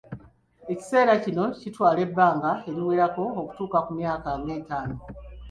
Ekiseera 0.71 1.13
kino 1.23 1.43
kitwala 1.61 1.99
ebbanga 2.07 2.51
eriwerako 2.69 3.23
okutuuka 3.41 3.77
ku 3.85 3.91
myaka 3.99 4.29
nga 4.39 4.53
attano. 4.59 4.95